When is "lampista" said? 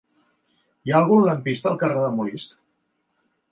1.27-1.71